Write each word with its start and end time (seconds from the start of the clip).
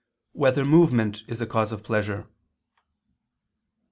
2] 0.33 0.39
Whether 0.39 0.65
Movement 0.65 1.21
Is 1.27 1.41
a 1.41 1.45
Cause 1.45 1.71
of 1.71 1.83
Pleasure? 1.83 2.25